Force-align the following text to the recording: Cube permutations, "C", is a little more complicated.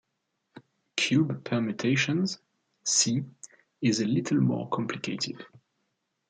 Cube 0.97 1.43
permutations, 1.43 2.39
"C", 2.83 3.23
is 3.81 3.99
a 4.01 4.05
little 4.07 4.41
more 4.41 4.67
complicated. 4.69 5.45